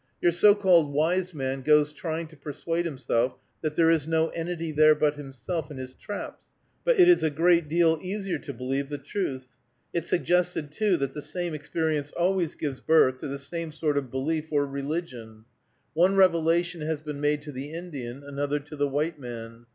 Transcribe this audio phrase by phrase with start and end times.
[0.19, 4.71] Your so called wise man goes trying to persuade himself that there is no entity
[4.71, 6.45] there but himself and his traps,
[6.83, 9.49] but it is a great deal easier to believe the truth.
[9.93, 14.09] It suggested, too, that the same experience always gives birth to the same sort of
[14.09, 15.45] belief or religion.
[15.93, 19.67] One revelation has been made to the Indian, another to the white man.